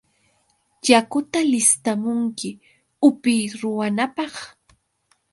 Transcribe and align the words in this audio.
¡Yakuta 0.87 1.39
listamunki 1.51 2.49
upiy 3.07 3.41
ruwanapaq! 3.59 4.33